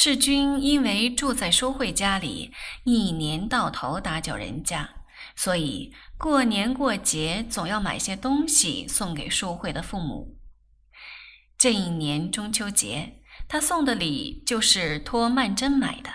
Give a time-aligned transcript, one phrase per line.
[0.00, 2.52] 世君因为住在淑慧家里，
[2.84, 4.90] 一年到头打搅人家，
[5.34, 10.38] 所以过年过节总要买些东西送给淑慧的父母。
[11.58, 16.10] 这一年中秋节，他送的礼就是托曼桢买的，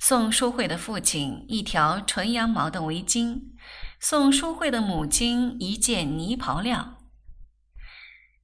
[0.00, 3.42] 送淑慧的父亲一条纯羊毛的围巾，
[4.00, 6.98] 送淑慧的母亲一件呢袍料。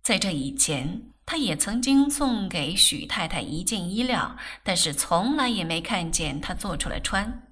[0.01, 1.12] 在这以前。
[1.25, 7.49] 他也曾经送给许太太一件衣料，但是从来也没看见她做出来穿。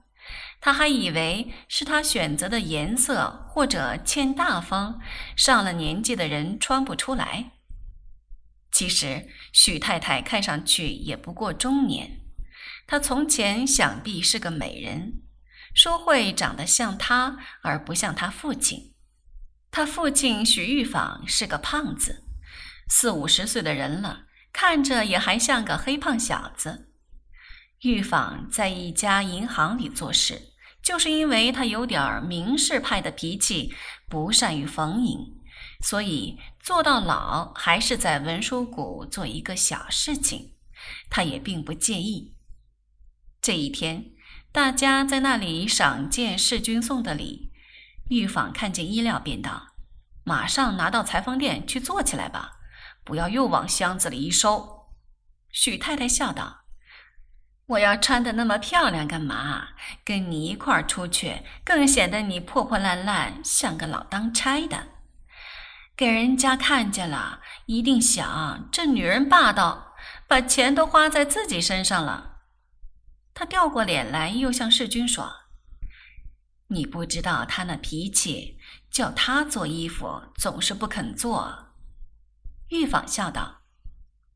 [0.61, 5.01] 他还以为是他选择的颜色，或者欠大方，
[5.35, 7.53] 上了年纪的人穿不出来。
[8.71, 12.21] 其实许太太看上去也不过中年，
[12.87, 15.23] 她从前想必是个美人，
[15.75, 18.93] 淑慧长得像她，而不像她父亲。
[19.71, 22.25] 她父亲许玉坊是个胖子。
[22.93, 26.89] 四五十岁的人了，看着也还像个黑胖小子。
[27.83, 30.51] 玉坊在一家银行里做事，
[30.83, 33.73] 就是因为他有点名士派的脾气，
[34.09, 35.19] 不善于逢迎，
[35.81, 40.53] 所以做到老还是在文书谷做一个小事情，
[41.09, 42.35] 他也并不介意。
[43.41, 44.11] 这一天，
[44.53, 47.53] 大家在那里赏见世君送的礼，
[48.11, 49.69] 玉坊看见衣料，便道
[50.25, 52.57] ：“马上拿到裁缝店去做起来吧。”
[53.11, 54.87] 不要又往箱子里一收。
[55.51, 56.61] 许太太笑道
[57.67, 59.71] ：“我要穿的那么漂亮干嘛？
[60.05, 64.87] 跟你一块儿出去，更显得你破破烂烂，像个老当差的。
[65.97, 69.97] 给人家看见了，一定想这女人霸道，
[70.29, 72.37] 把钱都花在自己身上了。”
[73.35, 75.29] 他掉过脸来，又向世君说
[76.71, 81.67] ：“你不知道他那脾气，叫他做衣服，总是不肯做。”
[82.71, 83.63] 玉坊笑道：“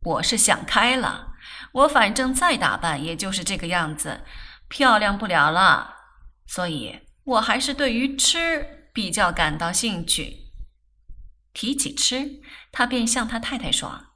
[0.03, 1.35] 我是想开了，
[1.73, 4.25] 我反正再打扮也就是这个样子，
[4.69, 5.95] 漂亮不了了。
[6.47, 10.51] 所以我还是对于吃比较感到兴趣。
[11.53, 12.43] 提起吃，
[12.73, 14.07] 他便向他太太说：‘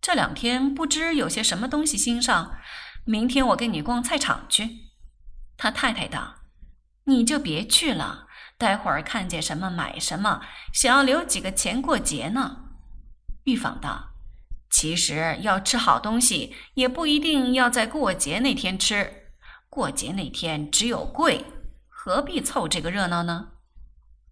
[0.00, 2.56] 这两天不知有些什么东西新上，
[3.04, 4.92] 明天我跟你逛菜场去。’
[5.58, 6.36] 他太太道
[7.06, 10.40] ：‘你就别去了，待会儿看见什么买什么，
[10.72, 12.66] 想要留几个钱过节呢。’”
[13.44, 14.10] 玉坊道
[14.70, 19.32] ：“其实要吃好东西，也不一定要在过节那天吃。
[19.68, 21.44] 过节那天只有贵，
[21.88, 23.52] 何必凑这个热闹呢？”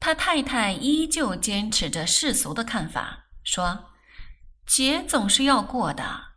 [0.01, 3.91] 他太太依旧坚持着世俗的看法，说
[4.65, 6.29] ：“节总是要过的。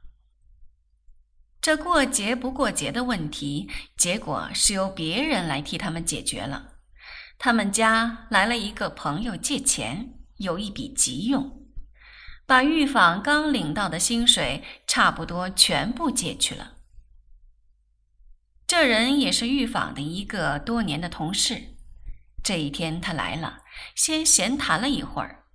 [1.61, 6.69] 这过节不过节的问题，结果是由别人来替他们解决了。
[7.37, 11.57] 他们家来了一个朋友借钱，有一笔急用。”
[12.51, 16.73] 把玉坊刚领到的薪水差不多全部借去了。
[18.67, 21.77] 这人也是玉坊的一个多年的同事。
[22.43, 23.59] 这一天他来了，
[23.95, 25.45] 先闲谈了一会儿。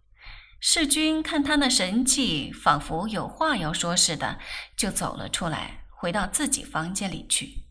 [0.58, 4.38] 世君看他那神气，仿佛有话要说似的，
[4.74, 7.66] 就走了出来，回到自己房间里去。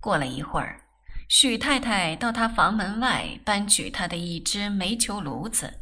[0.00, 0.86] 过了一会儿，
[1.28, 5.80] 许太太到他房门外搬取他的一只煤球炉子。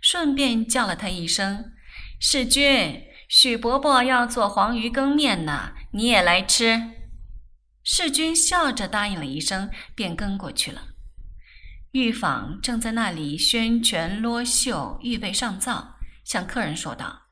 [0.00, 1.72] 顺便叫了他一声
[2.20, 6.90] ：“世君，许伯伯要做黄鱼羹面呢，你也来吃。”
[7.84, 10.88] 世君笑着答应了一声，便跟过去了。
[11.90, 17.22] 玉坊正在那里宣拳啰袖，预备上灶，向客人说道：“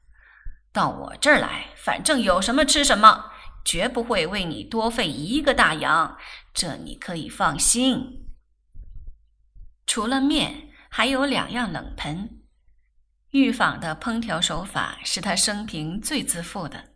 [0.72, 3.30] 到我这儿来，反正有什么吃什么，
[3.64, 6.18] 绝不会为你多费一个大洋，
[6.52, 8.26] 这你可以放心。
[9.86, 12.39] 除了面，还有两样冷盆。”
[13.30, 16.86] 玉坊的烹调手法是他生平最自负的，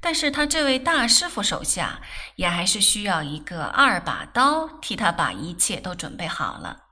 [0.00, 2.00] 但是他这位大师傅手下
[2.36, 6.84] 也还是需要一个二把刀替他把一切都准备好了，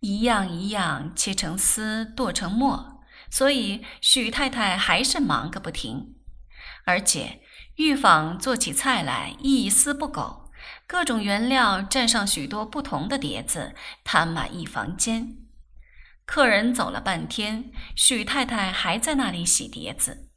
[0.00, 6.16] 一样一样切成丝，剁成末，所以许太太还是忙个不停。
[6.84, 7.40] 而且
[7.76, 10.50] 玉坊做起菜来一丝不苟，
[10.88, 15.36] 各种原料蘸上许多不同的碟子，摊满一房间。
[16.24, 20.28] 客人走了半天，许太太还在那里洗碟子。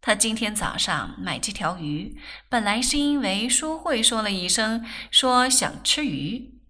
[0.00, 2.16] 她今天早上买这条鱼，
[2.48, 6.60] 本来是因为淑慧说了一声，说想吃鱼。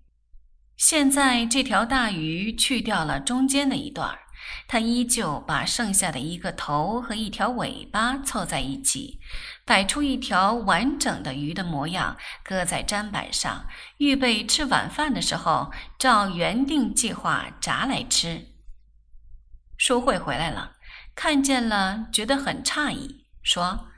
[0.77, 4.19] 现在这条大鱼去掉了中间的一段儿。
[4.69, 9.21] 他依旧把剩下的一个头和一条尾巴凑在一起，
[9.65, 13.67] 摆出一条完整的鱼的模样，搁在砧板上，
[13.99, 18.47] 预备吃晚饭的时候照原定计划炸来吃。
[19.77, 20.77] 淑慧回来了，
[21.15, 23.89] 看见了，觉得很诧异，说：“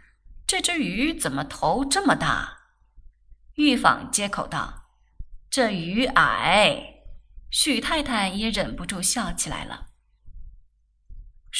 [0.46, 2.58] 这只鱼怎么头这么大？”
[3.56, 4.84] 玉坊接口道
[5.50, 6.88] ：“这鱼矮。”
[7.50, 9.88] 许太太也忍不住笑起来了。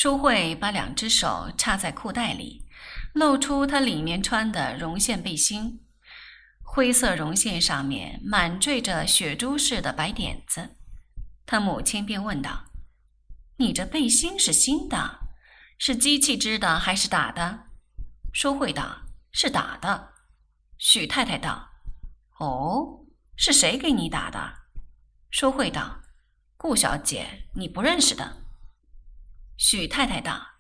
[0.02, 2.66] 淑慧把两只手插在裤袋里，
[3.12, 5.80] 露出她里面穿的绒线背心，
[6.60, 10.74] 灰色绒线上面满缀着雪珠似的白点子。
[11.46, 12.64] 她母亲便问道
[13.58, 15.20] ：“你这背心是新的，
[15.78, 17.66] 是机器织的还是打的？”
[18.34, 20.14] 淑慧道：“是打的。”
[20.78, 21.70] 许太太道
[22.40, 23.06] ：“哦，
[23.36, 24.52] 是谁给你打的？”
[25.30, 26.00] 淑慧道
[26.58, 28.38] ：“顾小姐，你不认识的。”
[29.64, 30.58] 许太太道：“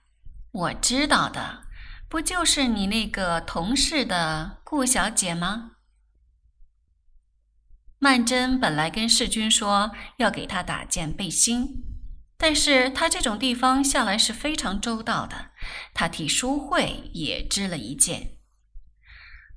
[0.52, 1.64] 我知道的，
[2.08, 5.72] 不就是你那个同事的顾小姐吗？”
[7.98, 11.82] 曼桢本来跟世君说要给他打件背心，
[12.38, 15.50] 但是他这种地方向来是非常周到的，
[15.92, 18.38] 他替淑慧也织了一件。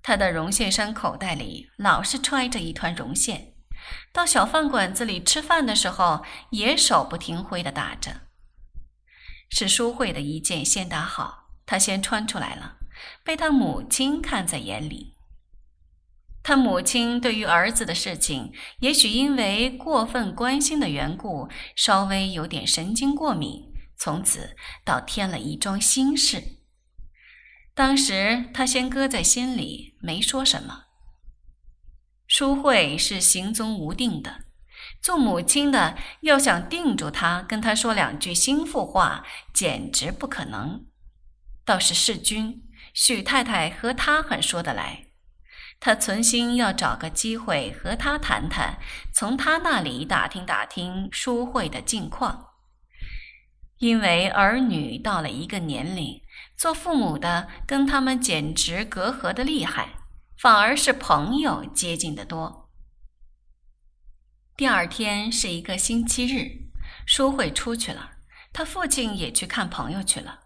[0.02, 3.54] 他的绒线衫口袋里老是揣着一团绒线。
[4.12, 8.22] 到小饭馆子里吃饭的时候，也手不停挥的打着。
[9.50, 12.78] 是淑慧的一件先打好，她先穿出来了，
[13.24, 15.14] 被她母亲看在眼里。
[16.48, 26.60] 他母亲对于儿子的事情，也许因为过分关心的缘故，稍微有点神经过敏，从此倒添了一桩心事。
[27.74, 30.84] 当时他先搁在心里，没说什么。
[32.28, 34.45] 淑慧是行踪无定的，
[35.06, 39.24] 做母亲的要想定住他，跟他说两句心腹话，
[39.54, 40.88] 简直不可能。
[41.64, 45.06] 倒是世君、许太太和他很说得来，
[45.80, 48.80] 他存心要找个机会和他谈谈，
[49.14, 52.48] 从他那里打听打听淑慧的近况。
[53.78, 56.20] 因为儿女到了一个年龄，
[56.58, 59.90] 做父母的跟他们简直隔阂的厉害。
[60.42, 62.65] 反而是朋友接近的多。
[64.58, 66.70] 第二天是一个星期日，
[67.06, 68.12] 淑慧出去了，
[68.54, 70.46] 他父亲也去看朋友去了。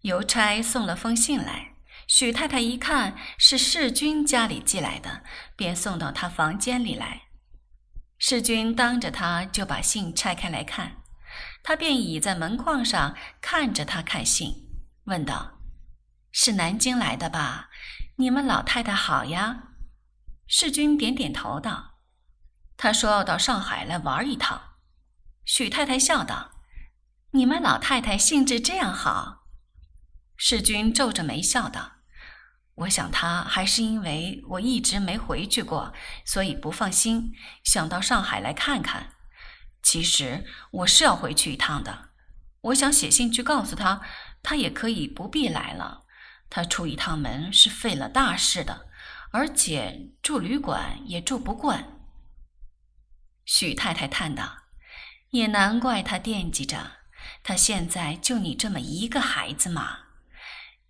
[0.00, 1.76] 邮差送了封信来，
[2.08, 5.22] 许太太一看是世君家里寄来的，
[5.54, 7.22] 便送到他房间里来。
[8.18, 10.96] 世君当着他就把信拆开来看，
[11.62, 14.68] 他便倚在门框上看着他看信，
[15.04, 15.60] 问道
[16.32, 17.70] ：“是南京来的吧？”
[18.18, 19.68] 你们老太太好呀，
[20.48, 21.91] 世君点点头道
[22.82, 24.60] ：“他说要到上海来玩一趟。”
[25.46, 26.50] 许太太笑道
[27.30, 29.44] ：“你们老太太兴致这样好。”
[30.36, 31.92] 世君皱着眉笑道
[32.74, 35.94] ：“我想他还是因为我一直没回去过，
[36.24, 37.32] 所以不放心，
[37.62, 39.12] 想到上海来看看。
[39.80, 42.08] 其实我是要回去一趟的，
[42.62, 44.00] 我想写信去告诉他，
[44.42, 46.00] 他也可以不必来了。”
[46.50, 48.88] 他出一趟门是费了大事的，
[49.30, 52.01] 而且住旅馆也住不惯。
[53.62, 54.64] 许太太叹道
[55.30, 56.94] ：“也难怪他惦记着，
[57.44, 59.98] 他现在就你这么一个孩子嘛。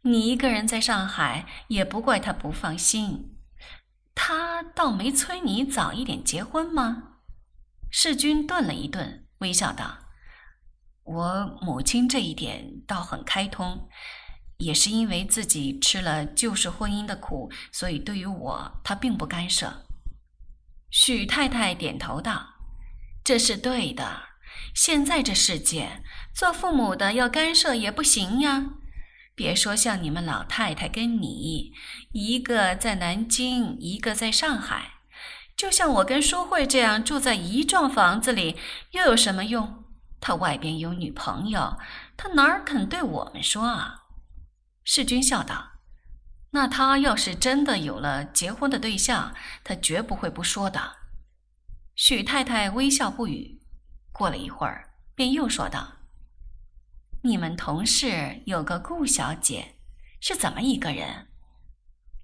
[0.05, 3.37] 你一个人在上海，也不怪他不放心。
[4.15, 7.19] 他倒没催你早一点结婚吗？”
[7.93, 9.99] 世君顿了一顿，微笑道
[11.05, 13.87] ：“我母亲这一点倒很开通。”
[14.57, 19.85] 也是因为自己吃了旧式婚姻的苦，所以对于我，他并不干涉。
[20.89, 22.52] 许太太点头道
[23.25, 24.23] ：“这是对的。
[24.75, 26.03] 现在这世界，
[26.35, 28.71] 做父母的要干涉也不行呀。
[29.35, 31.73] 别说像你们老太太跟你，
[32.13, 34.95] 一个在南京，一个在上海，
[35.57, 38.57] 就像我跟淑慧这样住在一幢房子里，
[38.93, 39.85] 又有什么用？
[40.21, 41.79] 他外边有女朋友，
[42.17, 44.05] 他哪儿肯对我们说啊？”
[44.85, 45.73] 世君笑道
[46.53, 50.97] ：“那他要是真的有了结婚的对象，他绝不会不说的。”
[52.05, 53.63] 许太太微笑不语。
[54.11, 55.99] 过了一会儿，便又说道
[57.23, 59.77] ：“你们同事有个顾小姐，
[60.21, 61.29] 是怎么一个人？”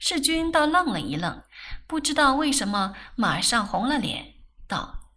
[0.00, 1.44] 世君倒愣了一愣，
[1.86, 4.34] 不知道为什么，马上红了脸，
[4.66, 5.12] 道：“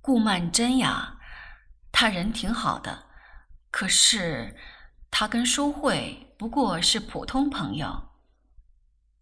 [0.00, 1.18] 顾曼桢呀，
[1.92, 3.04] 她人挺好的，
[3.70, 4.56] 可是
[5.10, 8.12] 她跟淑慧……”不过是普通朋友。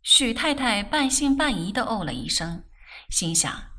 [0.02, 2.62] 许太太半信半疑的哦了一声，
[3.10, 3.70] 心想：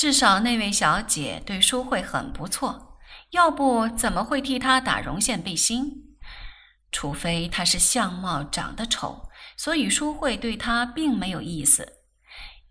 [0.00, 2.96] 至少那位小姐对淑慧很不错，
[3.32, 6.16] 要不怎么会替她打绒线背心？
[6.90, 9.28] 除非她是相貌长得丑，
[9.58, 11.98] 所以淑慧对她并没有意思。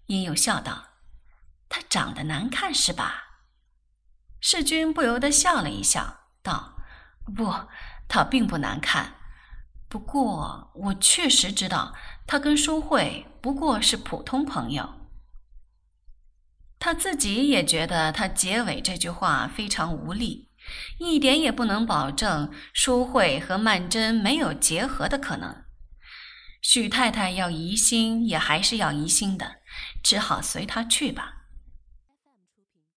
[0.07, 0.85] 殷又笑道
[1.69, 3.25] ：“她长得难看是吧？”
[4.41, 6.77] 世君不由得笑了一笑，道
[7.37, 7.53] ：“不，
[8.07, 9.17] 她并不难看。”
[9.87, 11.93] 不过我确实知道，
[12.25, 14.95] 他跟淑慧不过是普通朋友。
[16.79, 20.47] 他自己也觉得他结尾这句话非常无力，
[20.97, 25.63] 一点也不能保证淑慧和曼桢没有结合的可能。
[26.61, 29.57] 许太太要疑心，也还是要疑心的，
[30.01, 31.38] 只好随他去吧。